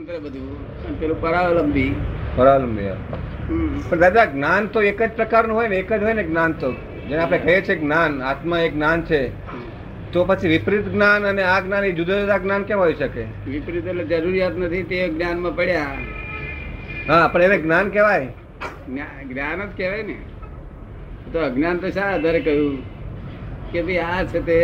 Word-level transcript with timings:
સ્વતંત્ર 0.00 0.18
બધું. 0.24 0.98
પેલું 1.00 1.18
પરાવલંબી. 1.22 1.92
પરાવલંબી 2.36 2.92
પણ 3.88 4.00
દાદા 4.02 4.24
જ્ઞાન 4.34 4.66
તો 4.74 4.82
એક 4.90 5.00
જ 5.02 5.10
પ્રકારનું 5.16 5.56
હોય 5.56 5.68
ને 5.72 5.76
એક 5.82 5.90
જ 5.92 6.02
હોય 6.02 6.14
ને 6.18 6.24
જ્ઞાન 6.28 6.52
તો. 6.60 6.70
જેને 7.08 7.20
આપણે 7.22 7.38
કહીએ 7.38 7.60
છીએ 7.66 7.76
જ્ઞાન 7.82 8.12
આત્મા 8.30 8.60
એક 8.66 8.72
જ્ઞાન 8.76 9.02
છે. 9.10 9.20
તો 10.12 10.24
પછી 10.28 10.52
વિપરીત 10.52 10.86
જ્ઞાન 10.94 11.26
અને 11.30 11.42
આ 11.42 11.58
જ્ઞાન 11.66 11.84
એ 11.84 11.92
જુદા 11.98 12.20
જુદા 12.22 12.38
જ્ઞાન 12.44 12.62
કેમ 12.70 12.78
હોઈ 12.84 12.94
શકે? 12.94 13.24
વિપરીત 13.48 13.86
એટલે 13.86 14.04
જરૂરિયાત 14.04 14.56
નથી 14.58 14.82
તે 14.92 15.02
જ્ઞાનમાં 15.08 15.56
પડ્યા. 15.56 15.98
હા 17.10 17.28
પણ 17.28 17.42
એને 17.42 17.58
જ્ઞાન 17.58 17.86
કહેવાય. 17.90 18.28
જ્ઞાન 19.28 19.60
જ 19.66 19.70
કહેવાય 19.76 20.02
ને. 20.02 20.16
તો 21.32 21.38
અજ્ઞાન 21.50 21.84
તો 21.84 21.90
શા 21.90 22.08
આધારે 22.14 22.40
કહ્યું? 22.40 22.80
કે 23.72 23.82
ભાઈ 23.82 23.98
આ 23.98 24.24
છે 24.32 24.40
તે 24.48 24.58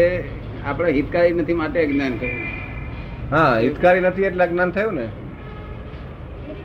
આપણે 0.66 0.91
હિતકારી 0.93 1.39
નથી 1.43 1.61
માટે 1.62 1.79
અજ્ઞાન 1.84 2.18
કહ્યું. 2.25 2.43
હા 3.30 3.53
હિતકારી 3.59 4.00
નથી 4.09 4.29
એટલે 4.32 4.45
અજ્ઞાન 4.45 4.71
થયું 4.71 4.95
ને? 4.95 5.07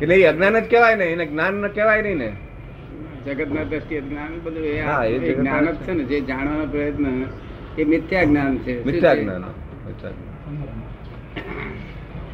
એટલે 0.01 0.15
એ 0.15 0.25
અજ્ઞાન 0.25 0.59
જ 0.59 0.65
કહેવાય 0.71 0.95
ને 0.95 1.05
એને 1.05 1.25
જ્ઞાન 1.25 1.67
કહેવાય 1.67 2.01
નહીં 2.01 2.17
ને. 2.17 2.29
જગતના 3.25 3.63
દ્રષ્ટિએ 3.63 4.01
જ્ઞાન 4.01 4.31
બધું 4.43 4.63
એ 4.63 5.33
જ્ઞાન 5.33 5.65
જ 5.65 5.75
છે 5.75 5.93
ને 5.93 6.03
જે 6.03 6.17
જાણવાનો 6.21 6.65
પ્રયત્ન 6.65 7.05
એ 7.77 7.83
મિથ્યા 7.83 8.23
જ્ઞાન 8.23 8.57
છે. 8.57 8.73
મિથ્યા 8.85 9.15
જ્ઞાન. 9.15 9.43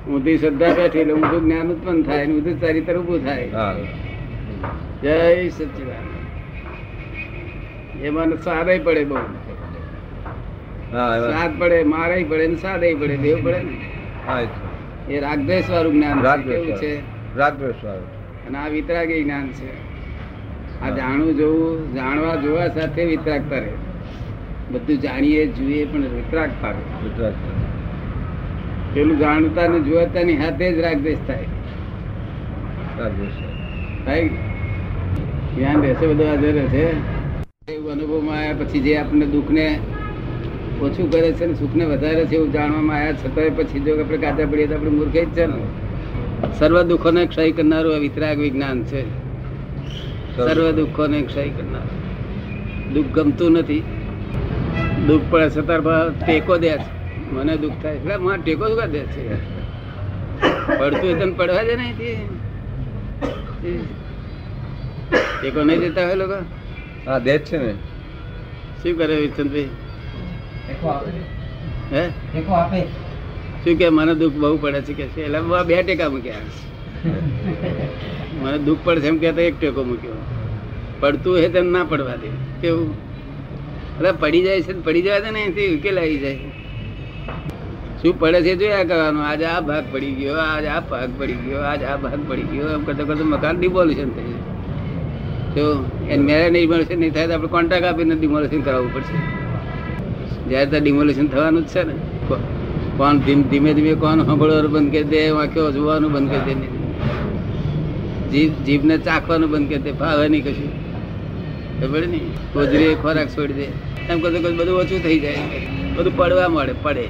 ઊંધી 0.09 0.37
શ્રદ્ધા 0.37 0.73
બેઠી 0.73 0.99
એટલે 0.99 1.13
ઊંધું 1.13 1.41
જ્ઞાન 1.45 1.67
ઉત્પન્ન 1.71 1.99
થાય 2.03 2.21
અને 2.23 2.33
ઊંધું 2.33 2.55
ચરિત્ર 2.61 2.95
ઊભું 2.97 3.19
થાય. 3.25 3.47
જય 5.01 5.49
સચિદાન 5.49 6.05
એમાં 8.01 8.29
સ્વાદય 8.43 8.79
પડે 8.79 9.03
બહુ. 9.03 9.19
સ્વાદ 11.25 11.51
પડે 11.59 11.83
મારે 11.83 12.17
પડે 12.23 12.45
ને 12.47 12.55
સ્વાદય 12.55 12.93
પડે 12.95 13.15
દેવ 13.17 13.37
પડે 13.45 13.59
ને. 13.59 13.75
એ 15.09 15.19
રાગદ્વેષ 15.19 15.69
વાળું 15.69 15.93
જ્ઞાન 15.93 16.17
કેવું 16.41 16.73
છે? 16.81 17.16
રાગદ્વેષ 17.35 17.85
વાળું. 17.85 18.17
અને 18.47 18.57
આ 18.57 18.67
વિતરાગી 18.67 19.23
જ્ઞાન 19.23 19.47
છે. 19.47 19.71
આ 20.81 20.89
જાણવું 20.89 21.35
જોવું 21.35 21.93
જાણવા 21.93 22.35
જોવા 22.35 22.67
સાથે 22.67 23.05
વિતરાગતા 23.05 23.55
રહે. 23.55 23.71
બધું 24.71 24.97
જાણીએ 24.97 25.47
જોઈએ 25.47 25.85
પણ 25.85 25.99
વિતરાગતા 25.99 26.67
રહે. 26.67 27.09
પેલું 28.93 29.17
જાણતા 29.17 29.67
ને 29.67 29.79
જોવાતાની 29.79 30.37
હાથે 30.37 30.73
જ 30.73 30.79
રાગદ્વેષ 30.79 31.17
થાય. 31.27 31.45
થાય. 34.05 34.27
જ્ઞાન 35.55 35.81
રહેશે 35.81 36.07
બધું 36.07 36.27
હાજર 36.27 36.53
રહેશે. 36.53 37.17
એવું 37.73 37.91
અનુભવમાં 37.91 38.37
આવ્યા 38.37 38.53
પછી 38.53 38.79
જે 38.79 38.97
આપણને 38.97 39.25
દુઃખને 39.25 39.79
ઓછું 40.81 41.11
કરે 41.11 41.31
છે 41.31 41.45
ને 41.45 41.53
સુખને 41.53 41.85
વધારે 41.85 42.25
છે 42.25 42.35
એવું 42.35 42.51
જાણવામાં 42.51 42.97
આવ્યા 42.97 43.13
છતાંય 43.13 43.49
પછી 43.49 43.79
જો 43.79 43.99
આપણે 43.99 44.17
કાચા 44.17 44.45
પડીએ 44.45 44.67
તો 44.67 44.75
આપણે 44.75 44.89
મૂર્ખે 44.89 45.25
જ 45.25 45.29
છે 45.29 45.45
ને. 45.45 45.86
સર્વ 46.59 46.81
દુઃખોને 46.81 47.25
ક્ષય 47.25 47.51
કરનારું 47.51 47.95
આ 47.95 47.97
વિતરાગ 47.97 48.37
વિજ્ઞાન 48.37 48.83
છે. 48.83 49.01
સર્વ 50.35 50.71
દુઃખોને 50.71 51.21
ક્ષય 51.21 51.49
કરનાર. 51.49 51.87
દુઃખ 52.93 53.05
ગમતું 53.05 53.51
નથી. 53.51 53.83
દુઃખ 55.07 55.21
પડે 55.29 55.49
છતાં 55.49 55.81
પણ 55.81 56.13
ટેકો 56.25 56.57
દે 56.57 56.69
છે. 56.69 56.97
મને 57.31 57.57
દુઃખ 57.57 57.73
થાય 57.83 57.95
એટલે 57.95 58.17
મને 58.17 58.37
ટેકો 58.43 58.67
શું 58.67 58.85
દે 58.85 58.99
છે? 58.99 59.57
પડતું 60.77 61.19
તને 61.19 61.31
પડવા 61.31 61.63
દે 61.63 61.75
નહીં 61.75 61.95
ટેકો 65.41 65.63
નહીં 65.63 65.79
દેતા 65.79 66.05
હોય 66.05 66.15
લોકો? 66.15 66.37
હા 67.07 67.19
દે 67.19 67.37
છે 67.37 67.57
ને. 67.57 67.73
શું 68.83 68.97
કરે 68.97 69.15
વિચંદભાઈ 69.15 69.69
હે? 71.91 72.07
ટેકો 72.09 72.51
આપે. 72.53 73.06
શું 73.67 73.77
કે, 73.77 73.89
મને 73.89 74.15
દુઃખ 74.15 74.33
બહુ 74.33 74.57
પડે 74.57 74.81
છે, 74.81 74.93
કે 74.93 75.07
છે. 75.07 75.25
એટલે 75.25 75.39
બા 75.41 75.63
ટેકા 75.63 76.09
મૂક્યા. 76.09 76.33
મને 78.43 78.57
દુઃખ 78.57 78.77
પડે 78.83 79.01
છે 79.01 79.07
એમ 79.07 79.17
કહેતા 79.17 79.41
એક 79.41 79.59
ટેકો 79.59 79.83
મૂક્યો. 79.83 80.13
પડતું 80.99 81.37
હે 81.37 81.49
તેમ 81.49 81.71
ના 81.71 81.83
પડવા 81.83 82.15
દે. 82.15 82.27
કેવું? 82.61 82.93
એટલે 83.97 84.11
પડી 84.11 84.41
જાય 84.41 84.61
છે 84.61 84.73
પડી 84.73 85.01
જાય 85.01 85.21
છે 85.21 85.31
ને 85.31 85.39
એથી 85.39 85.77
ઉકેલ 85.77 85.99
આવી 85.99 86.17
જાય. 86.17 86.39
શું 88.01 88.19
પડે 88.19 88.41
છે 88.41 88.55
જોયા 88.55 88.83
કરવાનું? 88.83 89.25
આજે 89.25 89.45
આ 89.45 89.59
ભાગ 89.59 89.83
પડી 89.91 90.11
ગયો, 90.11 90.35
આજે 90.35 90.67
આ 90.67 90.79
ભાગ 90.79 91.09
પડી 91.19 91.33
ગયો, 91.33 91.59
આજે 91.59 91.85
આ 91.85 91.95
ભાગ 91.95 92.29
પડી 92.29 92.41
ગયો, 92.41 92.69
એમ 92.69 92.83
કરતા 92.83 93.03
કરતા 93.03 93.23
મકાન 93.23 93.59
ડિમોલ્યુશન 93.59 94.09
થઈ 94.09 94.23
જાય 94.23 94.55
તો 95.55 95.85
એને 96.09 96.23
મેરે 96.23 96.49
ડિમોલ્યુશન 96.49 96.99
નહીં 96.99 97.13
થાય 97.13 97.27
તો 97.27 97.33
આપણે 97.33 97.47
કોન્ટ્રાક્ટ 97.47 97.85
આપીને 97.85 98.15
ડિમોલ્યુશન 98.15 98.61
કરાવવું 98.61 98.93
પડશે. 98.93 99.17
જ્યારે 100.49 100.65
ત્યાં 100.65 100.83
ડિમોલ્યુશન 100.83 101.27
થવાનું 101.27 101.65
જ 101.65 101.69
છે 101.69 101.83
ને. 101.83 101.93
કોણ 102.97 103.19
ધીમે 103.19 103.73
ધીમે 103.73 103.93
કોણ 103.95 104.25
સાંભળવાનું 104.25 104.71
બંધ 104.71 104.91
કરી 104.91 105.03
દે 105.03 105.29
વાંખ્યો 105.31 105.71
જોવાનું 105.71 106.11
બંધ 106.11 106.31
કરી 106.45 106.55
દે 106.55 106.67
જીભ 108.31 108.55
જીભને 108.65 108.97
ચાખવાનું 108.97 109.49
બંધ 109.51 109.69
કરી 109.69 109.79
દે, 109.79 109.91
ભાવે 109.91 110.27
નહીં 110.27 110.43
કશું. 110.43 110.71
ખબર 111.81 112.07
ને 112.07 112.19
ગોજરી 112.53 112.95
ખોરાક 112.95 113.27
છોડી 113.27 113.53
દે. 113.53 113.67
એમ 114.09 114.19
કરતો 114.19 114.39
કશું 114.39 114.57
બધું 114.57 114.79
ઓછું 114.81 115.03
થઈ 115.03 115.19
જાય. 115.19 115.61
બધું 115.97 116.17
પડવા 116.17 116.49
મળે, 116.49 116.73
પડે. 116.83 117.05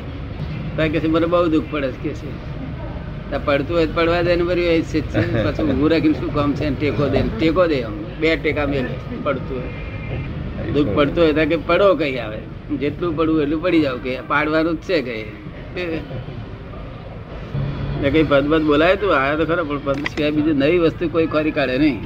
કારણ 0.77 0.91
કે 0.91 1.07
મને 1.07 1.25
બહુ 1.25 1.47
દુઃખ 1.47 1.71
પડે 1.71 1.89
કે 2.03 2.13
છે. 2.13 2.29
ત્યાં 3.29 3.45
પડતું 3.45 3.77
હોય 3.77 3.87
પડવા 3.87 4.21
દે 4.21 4.35
ને 4.35 4.43
બરી 4.43 4.61
એ 4.61 4.81
છે 4.81 5.01
પછી 5.01 5.63
ઊભું 5.63 5.89
રાખીને 5.89 6.19
શું 6.19 6.33
કામ 6.33 6.53
છે 6.53 6.69
ટેકો 6.69 7.09
દે 7.09 7.19
ટેકો 7.39 7.67
દે 7.67 7.81
આમ. 7.81 7.95
બે 8.19 8.35
ટેકા 8.35 8.67
મેલે 8.67 8.89
પડતું 9.23 9.57
હોય. 9.57 9.71
દુઃખ 10.73 10.93
પડતું 10.95 11.23
હોય 11.23 11.33
ત્યાં 11.33 11.49
કે 11.49 11.55
પડો 11.55 11.95
કઈ 11.95 12.17
આવે. 12.17 12.39
જેટલું 12.79 13.17
પડવું 13.17 13.41
એટલું 13.41 13.61
પડી 13.63 13.81
જાવ 13.81 13.97
કે 13.97 14.21
પાડવાનું 14.27 14.75
જ 14.75 14.87
છે 14.87 15.01
કઈ. 15.01 15.25
ને 18.01 18.09
કઈ 18.09 18.23
પદ 18.23 18.51
પદ 18.51 18.63
બોલાય 18.63 18.95
તું? 18.95 19.15
આયા 19.15 19.35
તો 19.35 19.45
ખરો, 19.45 19.65
પણ 19.65 19.79
પદ 19.83 19.97
સિવાય 19.97 20.31
બીજું 20.31 20.57
નવી 20.57 20.77
વસ્તુ 20.77 21.09
કોઈ 21.09 21.27
ખોરી 21.27 21.51
કાઢે 21.51 21.77
નહીં. 21.77 22.01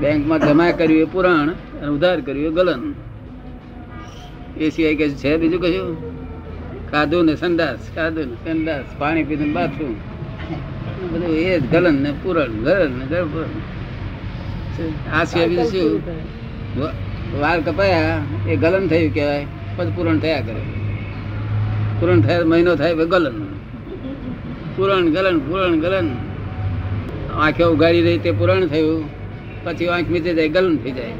બેંકમાં 0.00 0.40
જમા 0.40 0.70
કર્યું 0.70 1.00
એ 1.00 1.04
પુરાણ 1.04 1.48
અને 1.50 1.88
ઉધાર 1.88 2.20
કર્યું 2.20 2.52
એ 2.52 2.54
ગલન. 2.54 2.94
એ 4.56 4.70
સિવાય 4.70 4.94
કે 4.94 5.08
છે 5.08 5.36
બીજું 5.36 5.60
કશું? 5.60 6.14
ખાધું 6.90 7.24
ને 7.24 7.36
સંડાસ, 7.36 7.94
ખાધું 7.94 8.24
ને 8.26 8.34
સંડાસ, 8.34 8.84
પાણી 8.98 9.24
પીધું 9.24 9.46
ને 9.46 9.52
બાથરૂમ. 9.52 9.94
બધું 11.10 11.36
એ 11.36 11.60
જ 11.60 11.70
ગલન 11.70 12.02
ને 12.02 12.14
પુરણ 12.22 12.46
ગલન 12.46 12.92
ને 12.92 13.06
ગર- 13.06 13.28
આ 15.12 15.24
સિવાય 15.24 15.48
બીજું 15.48 15.66
શું? 15.66 16.02
વાળ 17.40 17.60
કપાયા, 17.60 18.18
એ 18.48 18.56
ગલન 18.56 18.88
થયું 18.88 19.14
કહેવાય 19.14 19.46
પછી 19.76 19.92
પૂરણ 19.96 20.18
થયા 20.18 20.40
કરે. 20.40 20.83
પૂરણ 22.04 22.20
થાય 22.20 22.44
મહિનો 22.44 22.76
થાય 22.76 22.94
ગલન. 22.94 23.36
પૂરણ 24.76 25.06
ગલન 25.10 25.38
પૂરણ 25.38 25.80
ગલન. 25.80 26.08
આંખે 27.34 27.64
ઉગાડી 27.64 28.02
રહી 28.02 28.18
તે 28.18 28.30
પૂરણ 28.30 28.66
થયું. 28.66 29.04
પછી 29.64 29.88
આંખ 29.88 30.08
મીચી 30.08 30.34
જાય 30.34 30.48
ગલન 30.48 30.76
થઈ 30.76 30.90
જાય. 30.90 31.14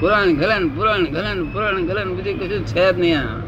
પુરાણ 0.00 0.34
ગલન 0.34 0.68
પુરાણ 0.68 1.04
ગલન 1.04 1.44
પુરાણ 1.52 1.86
ગલન 1.86 2.08
બીજું 2.16 2.40
કશું 2.40 2.66
છે 2.66 2.92
જ 2.92 2.98
નહીં 3.00 3.18
આ. 3.18 3.38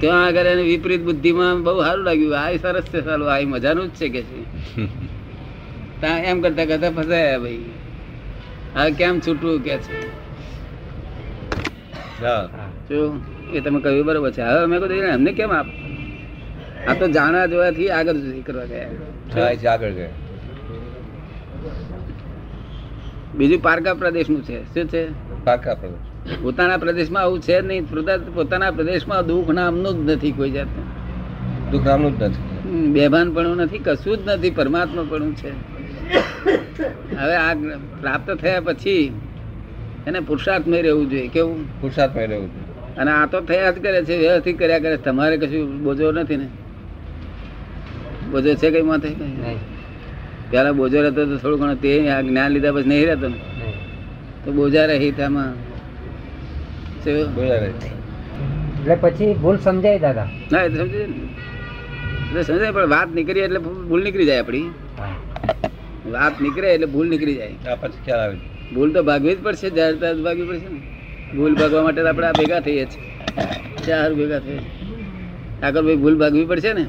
ત્યાં 0.00 0.26
આગળ 0.26 0.46
એને 0.46 0.62
વિપરીત 0.62 1.02
બુદ્ધિમાં 1.02 1.62
બહુ 1.62 1.82
સારું 1.82 2.04
લાગ્યું. 2.04 2.38
આ 2.38 2.56
સરસ 2.62 2.82
છે 2.82 3.00
સારું 3.04 3.32
આ 3.32 3.40
મજાનું 3.46 3.86
જ 3.88 3.90
છે 3.90 4.08
કે 4.08 4.22
છે. 4.22 4.38
ત્યાં 6.00 6.18
એમ 6.18 6.40
કરતા 6.40 6.64
કરતા 6.64 6.90
ફસાયા 6.90 7.38
ભાઈ. 7.38 7.64
હવે 8.76 8.90
કેમ 8.90 9.20
છૂટવું 9.20 9.60
કે 9.60 9.76
છે? 9.76 9.98
એ 13.52 13.60
તમે 13.60 13.80
કહ્યું 13.80 14.06
બરોબર 14.06 14.30
છે. 14.30 14.42
હવે 14.42 14.62
અમે 14.62 14.78
કહ્યું 14.78 15.04
એમને 15.04 15.32
કેમ 15.32 15.52
આપ 15.52 15.66
આ 16.88 16.94
તો 16.94 17.06
જાણવા 17.06 17.46
જોવાથી 17.46 17.88
આગળ 17.88 18.12
કરવા 18.46 18.64
ગયા. 18.64 19.72
આગળ 19.72 19.90
ગયા 19.90 20.08
બીજું 23.34 23.62
પારકા 23.62 23.94
પ્રદેશનું 23.94 24.42
છે. 24.42 24.74
શું 24.74 24.88
છે? 24.88 25.08
પારકા 25.44 25.74
પ્રદેશ. 25.74 26.42
પોતાના 26.42 26.76
પ્રદેશમાં 26.76 27.22
આવું 27.22 27.40
છે 27.40 27.60
નહીં. 27.60 27.90
પોતા- 27.90 28.34
પોતાના 28.34 28.70
પ્રદેશમાં 28.70 29.26
દુઃખ 29.26 29.50
નામનું 29.50 30.06
જ 30.06 30.10
નથી 30.10 30.32
કોઈ 30.32 30.50
જાતનું. 30.50 30.84
દુઃખ 31.70 31.86
નામનું 31.86 32.18
જ 32.18 32.22
નથી. 32.22 32.68
બેભાન 32.92 33.34
પણ 33.34 33.46
નથી 33.46 33.78
કશું 33.78 34.16
જ 34.16 34.20
નથી 34.26 34.50
પરમાત્મા 34.50 35.04
પણ 35.08 35.32
છે. 35.32 35.50
હવે 37.16 37.36
આ 37.36 37.54
પ્રાપ્ત 38.00 38.30
થયા 38.30 38.60
પછી 38.60 39.20
એને 40.06 40.20
પુરુષાર્થમય 40.20 40.82
રહેવું 40.82 41.10
જોઈએ. 41.10 41.28
કેવું? 41.28 41.80
પુરુષાર્થમય 41.80 42.26
રહેવું 42.26 42.48
છે 42.48 42.67
અને 43.00 43.10
આ 43.10 43.26
તો 43.32 43.38
થયા 43.48 43.72
જ 43.74 43.76
કરે 43.84 44.00
છે 44.08 44.14
વ્યવસ્થિત 44.22 44.56
કર્યા 44.60 44.82
કરે 44.84 44.96
તમારે 45.06 45.36
કશું 45.42 45.66
બોજો 45.86 46.12
નથી 46.12 46.40
ને? 46.42 46.48
બોજો 48.32 48.50
છે 48.60 48.68
કઈ 48.74 48.86
માથે? 48.90 49.08
નહીં. 49.08 49.60
પેલા 50.50 50.74
બોજો 50.80 50.98
રહેતો 51.04 51.22
તો 51.30 51.36
થોડું 51.42 51.58
ઘણું 51.60 51.80
તે 51.84 51.90
આ 52.10 52.20
જ્ઞાન 52.22 52.50
લીધા 52.54 52.74
પછી 52.76 52.90
નહીં 52.92 53.06
રહેતો 53.10 53.26
ને? 53.28 53.38
તો 54.44 54.48
બોજા 54.58 54.86
રહી 54.90 55.12
તેમાં. 55.20 55.54
એટલે 58.80 58.94
પછી 59.04 59.32
ભૂલ 59.42 59.56
સમજાય 59.66 59.98
દાદા. 59.98 60.28
ના 60.50 60.62
એ 60.66 60.68
તો 60.68 60.76
સમજે 60.82 61.00
એટલે 61.04 62.42
સમજાય 62.42 62.72
પણ 62.72 62.90
વાત 62.96 63.08
નીકળી 63.16 63.44
એટલે 63.46 63.60
ભૂલ 63.88 64.02
નીકળી 64.06 64.28
જાય 64.30 64.42
આપણી 64.42 64.66
વાત 66.14 66.34
નીકળે 66.44 66.68
એટલે 66.74 66.88
ભૂલ 66.94 67.08
નીકળી 67.12 67.38
જાય. 67.40 67.76
પછી 67.82 68.00
ખ્યાલ 68.04 68.22
આવે 68.26 68.36
ભૂલ 68.74 68.90
તો 68.94 69.00
ભાગવી 69.08 69.34
જ 69.34 69.38
પડશે 69.46 69.68
જ્યારે 69.76 69.96
ત્યારે 70.02 70.22
ભાગવી 70.26 70.48
પડશે 70.50 70.68
ને. 70.74 70.80
ભૂલ 71.36 71.54
ભાગવા 71.60 71.84
માટે 71.86 72.00
આપણે 72.10 72.26
આ 72.30 72.38
ભેગા 72.40 72.60
થઈએ 72.66 72.84
છીએ. 72.92 73.02
ચાર 73.86 74.10
ભેગા 74.18 74.40
થઈએ 74.46 74.60
આગળ 75.66 75.84
ભાઈ 75.86 76.00
ભૂલ 76.04 76.16
ભાગવી 76.22 76.46
પડશે 76.50 76.72
ને? 76.78 76.84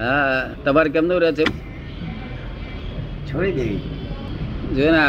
હા 0.00 0.38
તમારે 0.64 0.90
કેમનું 0.94 1.18
રહે 1.24 1.30
છે 1.38 1.44
છોડી 3.28 3.54
દેવી. 3.58 3.80
જો 4.76 4.86
ને 4.94 5.02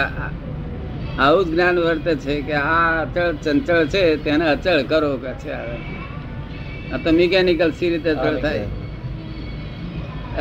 આવું 1.25 1.43
જ 1.45 1.49
જ્ઞાન 1.51 1.77
વર્તે 1.85 2.11
છે 2.23 2.35
કે 2.47 2.55
આ 2.63 2.89
અચળ 3.03 3.31
ચંચળ 3.43 3.85
છે 3.93 4.03
તેને 4.25 4.45
અચળ 4.55 4.81
કરો 4.91 5.11
કે 5.23 5.31
છે 5.43 5.51
આ 5.59 6.97
તો 7.03 7.09
મિકેનિકલ 7.19 7.71
સી 7.79 7.89
રીતે 7.93 8.09
અચળ 8.15 8.37
થાય. 8.43 8.67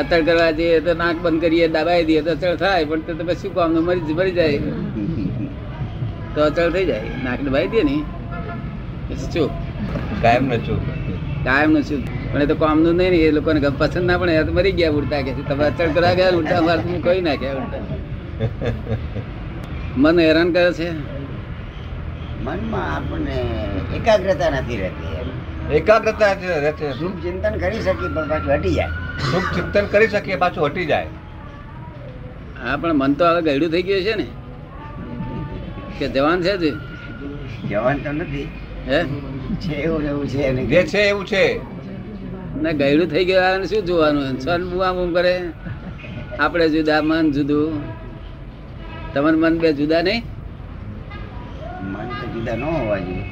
અચળ 0.00 0.22
કરવા 0.28 0.52
જઈએ 0.58 0.80
તો 0.86 0.92
નાક 1.02 1.16
બંધ 1.24 1.40
કરીએ 1.44 1.66
દબાઈ 1.76 2.04
દઈએ 2.08 2.22
તો 2.26 2.30
અચળ 2.36 2.56
થાય 2.64 2.88
પણ 2.90 3.02
તો 3.06 3.12
તમે 3.20 3.34
શું 3.40 3.52
કામ 3.56 3.78
મરી 3.88 4.14
મરી 4.18 4.36
જાય. 4.38 4.60
તો 6.36 6.44
અચળ 6.44 6.70
થઈ 6.70 6.84
જાય. 6.84 7.00
નાક 7.24 7.40
ભાઈ 7.40 7.68
દે 7.68 7.82
ને. 7.82 8.02
પછી 9.08 9.26
ચૂપ 9.32 9.50
કાયમ 10.22 10.44
ન 10.44 10.56
ચૂપ 10.56 10.80
કાયમનું 11.44 11.82
શું 11.82 12.32
પણ 12.32 12.42
એ 12.42 12.46
તો 12.46 12.54
કામનું 12.54 12.94
નહીં 12.96 13.10
ને 13.10 13.16
એ 13.16 13.30
લોકોને 13.30 13.60
ગમ- 13.60 13.78
પસંદ 13.78 14.04
ના 14.04 14.18
પડે 14.18 14.44
તો 14.44 14.52
મરી 14.52 14.72
ગયા 14.72 14.90
ઉડતા 14.90 15.20
કે 15.20 15.32
તમે 15.32 15.64
અચળ 15.64 15.88
કરા 15.88 16.14
ગયા 16.14 16.30
ઉડતા 16.30 16.60
માર 16.60 16.76
તમે 16.76 16.98
કોઈ 16.98 17.20
નાખ્યા 17.20 17.52
ઉડતા. 17.52 17.78
મન 19.96 20.20
હેરાન 20.20 20.52
કરે 20.52 20.72
છે. 20.72 20.90
મનમાં 22.44 22.96
આપણને 22.96 23.36
એકાગ્રતા 23.96 24.50
નથી 24.50 24.76
રહેતી 24.76 25.76
એકાગ્રતા 25.76 26.32
રહેતી. 26.32 26.92
શુભ 26.92 27.22
ચિંતન 27.22 27.54
કરી 27.54 27.80
શકીએ 27.80 28.08
પણ 28.08 28.28
પાછું 28.28 28.54
હટી 28.54 28.74
જાય. 28.74 28.88
શુભ 29.32 29.54
ચિંતન 29.54 29.86
કરી 29.86 30.08
શકીએ 30.08 30.36
પાછું 30.36 30.66
હટી 30.66 30.86
જાય. 30.86 31.06
હા 32.62 32.76
પણ 32.76 32.94
મન 32.94 33.14
તો 33.14 33.24
હવે 33.24 33.42
ગયડું 33.42 33.70
થઈ 33.70 33.82
ગયું 33.82 34.02
છે 34.02 34.14
ને. 34.14 34.26
કે 35.98 36.08
જવાન 36.08 36.42
છે 36.42 36.56
જ 36.56 36.74
જવાન 37.68 37.98
તો 37.98 38.12
નથી. 38.12 38.48
હે? 38.88 39.04
છે 39.54 39.74
એવું 39.74 40.02
એવું 40.02 40.28
છે 40.28 40.52
જે 40.54 40.82
છે 40.82 40.98
એવું 40.98 41.26
છે. 41.26 41.60
ને 42.62 42.72
ગયડું 42.72 43.08
થઈ 43.08 43.24
ગયું 43.24 43.46
આને 43.46 43.66
શું 43.66 43.84
જોવાનું? 43.84 44.40
સ્વન 44.40 44.70
બુઆ 44.70 44.92
બુમ 44.92 45.14
કરે. 45.14 45.42
આપણે 46.40 46.68
જુદા 46.68 47.02
મન 47.02 47.32
જુદું. 47.32 47.82
તમારું 49.14 49.40
મન 49.40 49.58
બે 49.58 49.72
જુદા 49.72 50.02
નહીં? 50.02 50.22
મન 51.82 52.08
તો 52.08 52.26
જુદા 52.26 52.56
ન 52.56 52.62
હોવા 52.62 52.98
જોઈએ. 52.98 53.24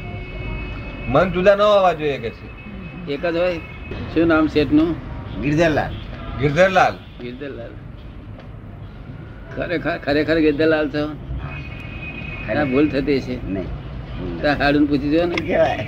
મન 1.08 1.32
જુદા 1.32 1.56
ન 1.56 1.61
હોવા 1.61 1.93
જોઈએ 1.93 2.19
કે 2.19 2.31
છે? 2.31 3.12
એક 3.12 3.26
જ 3.26 3.37
હોય? 3.37 3.58
શું 4.14 4.26
નામ 4.26 4.46
શેઠનું? 4.46 4.96
ગિરધરલાલ. 5.43 5.93
ગિરધરલાલ. 6.40 6.94
ગિરધરલાલ. 7.22 7.70
ખરેખર 9.56 9.99
ખરેખર 9.99 10.38
ગિરધરલાલ 10.40 10.88
છો? 10.88 11.34
ના 12.49 12.64
ભૂલ 12.67 12.87
થતી 12.88 13.20
છે 13.20 13.35
નહીં. 13.49 13.69
હાડું 14.61 14.85
પૂછી 14.88 15.11
દો 15.14 15.26
ને? 15.26 15.37
કહેવાય 15.38 15.85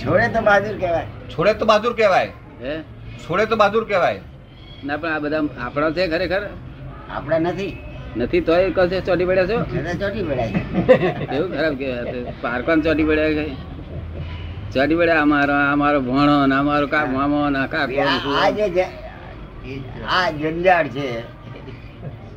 છોડે 0.00 0.26
તો 0.34 0.40
બહાદુર 0.42 0.74
કહેવાય 0.82 1.06
છોડે 1.30 1.52
તો 1.54 1.64
બહાદુર 1.66 1.92
કહેવાય 1.94 2.30
હે? 2.62 2.74
છોડે 3.22 3.44
તો 3.46 3.56
બહાદુર 3.56 3.84
કહેવાય 3.84 4.20
ના 4.84 4.96
પણ 4.96 5.12
આ 5.12 5.20
બધા 5.20 5.42
આપણા 5.60 5.90
છે 5.96 6.04
ખરેખર? 6.12 6.42
આપણે 7.10 7.38
નથી. 7.46 7.72
નથી 8.18 8.42
તોય 8.42 8.68
કશે 8.76 8.98
ચોટી 9.06 9.26
પડ્યા 9.28 9.48
છો? 9.50 9.56
ચોટી 10.02 10.24
પડ્યા 10.28 10.50
એવું 11.34 11.48
ખરાબ 11.54 11.74
કહેવાય. 11.80 12.22
પારકોન 12.42 12.78
ચોટી 12.84 13.06
પડ્યા 13.08 13.32
કઈ 13.38 13.54
ચોટી 14.72 14.96
પડ્યા 15.00 15.22
અમારો 15.22 15.54
અમારો 15.54 15.74
મારો 15.76 15.98
ભણો 16.06 16.36
ને 16.46 16.54
અમારો 16.56 16.86
કા 16.94 17.06
મામો 17.06 17.38
ના 17.50 17.64
આ 17.64 17.68
કાકો 17.68 18.00
આ 18.36 18.50
જે 18.56 18.84
આ 20.08 20.26
જંજાળ 20.32 20.86
છે 20.88 21.06
કે 21.06 21.37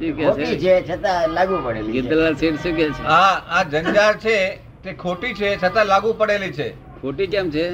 ખોટી 0.01 0.57
છે? 0.57 0.73
છતાં 0.89 1.29
લાગુ 1.29 1.55
પડેલી 1.65 1.85
છે. 1.85 1.91
ગીરધરલાલ 1.91 2.35
શું 2.35 2.75
કે 2.75 2.85
છે? 2.89 3.03
આ 3.03 3.33
આ 3.49 3.63
જંજાળ 3.63 4.15
છે 4.17 4.59
તે 4.83 4.93
ખોટી 4.93 5.33
છે 5.33 5.57
છતાં 5.57 5.85
લાગુ 5.85 6.13
પડેલી 6.13 6.51
છે. 6.51 6.73
ખોટી 7.01 7.27
કેમ 7.27 7.51
છે? 7.51 7.65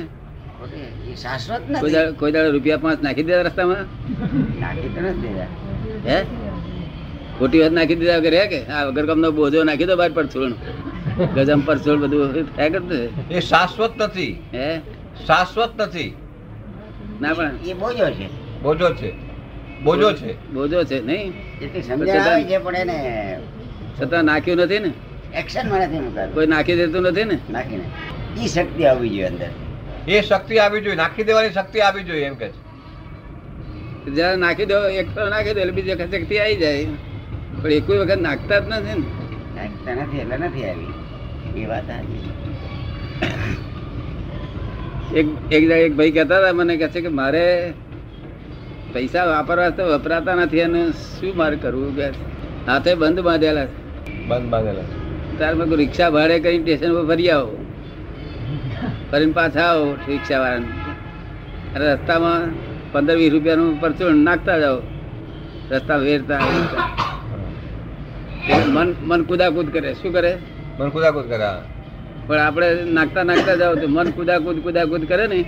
શાશ્વત 1.15 1.61
કોઈ 1.61 1.77
નથી 1.77 1.93
દાડો 1.93 2.13
કોઈ 2.13 2.31
દાડો 2.31 2.51
રૂપિયા 2.51 2.77
પાંચ 2.77 3.01
નાખી 3.01 3.23
દીધા 3.23 3.43
રસ્તામાં? 3.43 3.87
નાખી 4.59 4.89
તો 4.95 5.01
નથી 5.01 5.21
દેતા 5.21 5.47
હે? 6.05 6.17
ખોટી 7.39 7.59
વાત 7.59 7.71
નાખી 7.71 7.95
દીધા 7.95 8.19
વગર 8.19 8.33
હે 8.33 8.47
કે? 8.47 8.61
આ 8.71 8.85
વગર 8.85 9.05
કામનો 9.05 9.31
બોજો 9.31 9.63
નાખી 9.63 9.85
દો 9.85 9.95
બહાર 9.95 10.11
પરછોડ 10.11 10.53
ગજમ 11.35 11.61
પર 11.61 11.77
છોડ 11.79 11.99
બધું 11.99 12.49
થાય 12.55 12.69
કરતું 12.69 13.09
એ 13.29 13.41
શાશ્વત 13.41 13.93
નથી. 13.97 14.33
હે? 14.53 14.81
શાશ્વત 15.27 15.81
નથી. 15.81 16.13
ના 17.21 17.33
પણ. 17.33 17.55
એ 17.65 17.73
બોજો 17.73 18.09
છે. 18.11 18.27
બોજો 18.63 18.89
છે. 18.93 19.26
બોજો 19.83 20.13
છે. 20.13 20.35
બોજો 20.53 20.83
છે 20.83 20.99
નહીં? 20.99 21.33
એટલે 21.61 21.81
સમજણ 21.81 22.19
આવે 22.19 22.43
છે 22.43 22.57
પણ 22.57 22.75
એને 22.75 23.39
છતાં 23.99 24.25
નાખ્યું 24.25 24.57
નથી 24.57 24.79
ને? 24.79 24.91
એક્શનમાં 25.33 25.81
નથી 25.81 26.33
કોઈ 26.33 26.47
નાખી 26.47 26.75
દેતું 26.75 27.01
નથી 27.01 27.23
ને? 27.23 27.39
નાખીને. 27.49 27.85
એ 28.43 28.47
શક્તિ 28.47 28.85
આવવી 28.85 29.09
જોઈએ 29.09 29.27
અંદર. 29.27 29.51
એ 30.07 30.21
શક્તિ 30.21 30.59
આવી 30.59 30.81
જોઈએ 30.81 30.95
નાખી 30.95 31.23
દેવાની 31.23 31.49
શક્તિ 31.49 31.79
આવી 31.79 32.03
જોઈએ 32.03 32.25
એમ 32.25 32.35
કે 32.35 32.47
છે. 32.47 34.11
જયારે 34.11 34.35
નાખી 34.35 34.65
દો 34.65 34.77
એક 34.89 35.07
ફેર 35.15 35.29
નાખી 35.29 35.53
દો 35.53 35.59
એટલે 35.59 35.71
બીજી 35.71 35.95
વખત 35.95 36.15
શક્તિ 36.15 36.39
આવી 36.39 36.55
જાય. 36.55 36.87
પણ 37.61 37.71
એક 37.71 37.83
વખત 37.89 38.21
નાખતા 38.21 38.59
જ 38.59 38.65
નથી 38.69 38.99
ને. 38.99 39.05
નાખતા 39.55 39.93
નથી 39.95 40.19
એટલે 40.19 40.37
નથી 40.37 40.65
આવી. 40.65 40.93
એ 41.55 41.65
વાત 41.65 41.89
આવી 41.89 42.25
એક 45.15 45.27
એક 45.51 45.63
એક 45.71 45.93
ભાઈ 45.95 46.11
કહેતા 46.11 46.39
હતા 46.39 46.53
મને 46.53 46.77
કહે 46.77 46.87
છે 46.87 47.01
કે 47.01 47.09
મારે 47.09 47.43
પૈસા 48.93 49.25
વાપરવા 49.25 49.69
તો 49.69 49.83
વપરાતા 49.83 50.35
નથી 50.35 50.61
અને 50.61 50.91
શું 50.91 51.37
મારે 51.37 51.55
કરવું 51.55 51.95
કે 51.95 52.07
હાથે 52.67 52.95
બંધ 52.95 53.19
બાંધેલા 53.19 53.67
બંધ 54.27 54.49
બાંધેલા 54.49 54.83
તાર 55.39 55.55
મેં 55.55 55.75
રિક્ષા 55.75 56.09
ભાડે 56.09 56.39
કરી 56.39 56.59
સ્ટેશન 56.59 56.93
પર 56.93 57.05
ફરી 57.05 57.29
આવો. 57.29 57.65
ફરીને 59.11 59.31
પાછા 59.31 59.59
આવો 59.59 59.95
રિક્ષા 60.07 60.39
વાળાને 60.39 60.67
અને 61.75 61.93
રસ્તામાં 61.93 62.41
પંદર 62.91 63.15
વીસ 63.15 63.31
રૂપિયાનું 63.31 63.81
પરચુણ 63.81 64.15
નાખતા 64.15 64.59
જાઓ. 64.59 64.81
રસ્તા 65.71 65.95
વેરતા. 65.95 66.39
મન 68.67 68.95
મન 69.03 69.23
કુદાકૂદ 69.23 69.69
કરે. 69.73 69.93
શું 69.93 70.13
કરે? 70.13 70.37
મન 70.79 70.89
કુદાકૂદ 70.89 71.25
કરે 71.25 71.49
પણ 72.27 72.39
આપણે 72.39 72.83
નાખતા 72.83 73.23
નાખતા 73.23 73.55
જાવ 73.55 73.75
તો 73.75 73.87
મન 73.87 74.09
કુદાકૂદ 74.09 74.63
કુદાકૂદ 74.63 75.07
કરે 75.07 75.27
ને. 75.27 75.45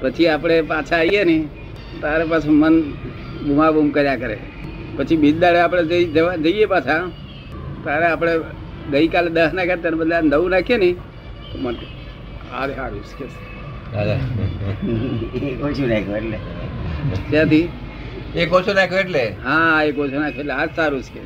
પછી 0.00 0.28
આપણે 0.28 0.62
પાછા 0.62 0.96
આવીએ 0.96 1.24
ને. 1.24 1.48
તારે 2.02 2.24
પાછું 2.30 2.54
મન 2.62 2.74
બૂમાબૂમ 3.46 3.88
કર્યા 3.96 4.20
કરે. 4.22 4.36
પછી 4.96 5.18
બીજ 5.22 5.36
દાડે 5.42 5.58
આપણે 5.64 5.82
જઈ 5.90 6.04
જવા 6.14 6.36
જઈએ 6.44 6.66
પાછા. 6.72 7.02
તારે 7.84 8.06
આપણે 8.12 8.32
ગઈકાલે 8.92 9.30
દસ 9.36 9.52
નાખ્યા 9.56 9.82
ત્યારે 9.82 9.98
બદલે 10.00 10.16
નવ 10.22 10.44
નાખીએ 10.54 10.78
ને 10.82 10.90
તો 11.50 11.56
મન 11.64 11.74
હારે 12.52 12.72
હારું 12.80 13.02
છે. 13.08 13.26
કે 13.92 15.54
ઓછું 15.66 15.88
નાખ્યું 15.92 16.16
એટલે. 16.20 16.38
ત્યાંથી 17.30 17.66
એક 18.40 18.50
ઓછો 18.58 18.72
નાખ્યો 18.78 19.00
એટલે? 19.04 19.24
હા 19.46 19.78
એક 19.88 19.96
ઓછો 20.04 20.16
નાખ્યો 20.22 20.42
એટલે 20.44 20.54
આ 20.60 20.68
સારું 20.76 21.02
છે. 21.08 21.20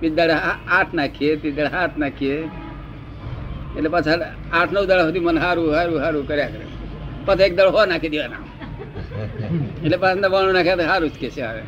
બીજ 0.00 0.12
દાડે 0.18 0.34
આઠ 0.76 0.92
નાખીએ 1.00 1.32
ત્રીજ 1.40 1.54
દાડે 1.58 1.72
હાથ 1.76 1.96
નાખીએ. 2.04 2.36
એટલે 3.76 3.88
પાછા 3.94 4.16
આઠ 4.58 4.72
નવ 4.74 4.84
દાડા 4.90 5.06
સુધી 5.08 5.24
મને 5.26 5.40
સારું 5.46 5.66
સારું 5.76 5.98
સારું 6.04 6.22
કર્યા 6.30 6.52
કરે. 6.54 6.66
પછી 7.26 7.46
એક 7.48 7.54
દાડો 7.58 7.72
હો 7.76 7.82
નાખી 7.92 8.12
દેવાના. 8.14 8.42
એટલે 9.84 9.96
પાંચ 9.96 10.20
નવાણું 10.20 10.54
નાખ્યા 10.54 10.76
તો 10.76 10.84
સારું 10.84 11.10
જ 11.10 11.12
કે 11.12 11.30
છે 11.30 11.40
સારું. 11.40 11.62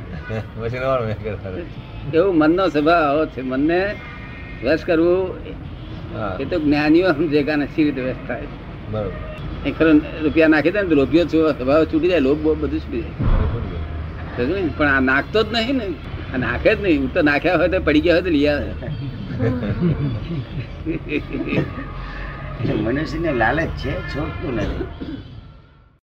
એવું 2.15 2.39
મનનો 2.39 2.69
સ્વભાવ 2.69 3.03
આવો 3.03 3.27
છે. 3.27 3.43
મનને 3.43 3.95
વશ 4.65 4.85
કરવું 4.85 5.31
એ 6.41 6.45
તો 6.45 6.61
જ્ઞાનીઓ 6.61 7.15
સમજે 7.15 7.43
કે 7.43 7.53
આને 7.53 7.67
સી 7.67 7.85
રીતે 7.85 8.01
વશ 8.01 8.17
થાય 8.29 8.47
બરોબર. 8.91 9.13
એ 9.67 9.71
ખરો 9.71 10.01
રૂપિયા 10.23 10.49
નાખી 10.49 10.71
દે 10.71 10.83
ને 10.83 10.89
તો 10.89 10.95
લોભિયો 10.95 11.25
છો 11.25 11.53
સ્વભાવ 11.53 11.85
છૂટી 11.85 12.09
જાય 12.09 12.21
લોભ 12.21 12.39
બધું 12.39 12.81
છૂટી 12.81 13.05
જાય. 14.39 14.69
પણ 14.79 14.89
આ 14.89 15.01
નાખતો 15.01 15.43
જ 15.43 15.47
નહીં 15.53 15.77
ને. 15.77 15.85
આ 16.35 16.37
નાખે 16.37 16.75
જ 16.75 16.83
નહીં. 16.83 17.01
હું 17.01 17.15
તો 17.15 17.23
નાખ્યા 17.23 17.57
હોય 17.57 17.69
તો 17.69 17.81
પડી 17.81 18.01
ગયા 18.01 18.15
હોય 18.15 18.23
તો 18.23 18.31
લઈ 18.31 18.47
આવે. 18.47 18.73
મનુષ્યને 22.85 23.33
લાલચ 23.33 23.69
છે 23.79 23.93
છોડતું 23.93 24.55
નથી. 24.55 25.22